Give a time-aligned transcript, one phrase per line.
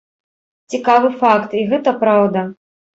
[0.73, 2.49] Цікавы факт, і гэта праўда.